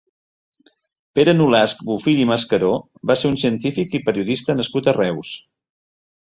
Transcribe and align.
Pere 1.17 1.35
Nolasc 1.35 1.83
Bofill 1.89 2.21
i 2.21 2.25
Mascaró 2.29 2.71
va 3.11 3.17
ser 3.25 3.31
un 3.35 3.37
científic 3.43 3.95
i 4.01 4.03
periodista 4.09 4.57
nascut 4.63 4.91
a 4.93 4.97
Reus. 4.99 5.37